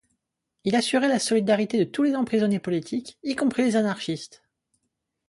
[0.63, 4.41] Il assurait la solidarité de tous les emprisonnés politiques, y compris les anarchistes.